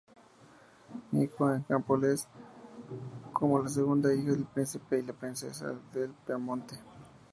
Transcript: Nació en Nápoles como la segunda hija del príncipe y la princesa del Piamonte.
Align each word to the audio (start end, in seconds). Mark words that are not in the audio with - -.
Nació 1.11 1.53
en 1.53 1.65
Nápoles 1.69 2.27
como 3.33 3.61
la 3.61 3.69
segunda 3.69 4.11
hija 4.11 4.31
del 4.31 4.45
príncipe 4.45 4.97
y 4.97 5.03
la 5.03 5.13
princesa 5.13 5.75
del 5.93 6.09
Piamonte. 6.25 6.75